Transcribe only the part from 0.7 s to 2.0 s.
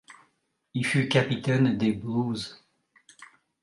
Il fut capitaine des